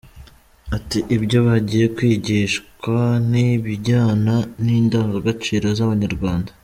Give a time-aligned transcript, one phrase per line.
[0.77, 2.97] Ati "Ibyo bagiye kwigishwa
[3.29, 6.51] ni ibijyana n’indangagaciro z’Abanyarwanda.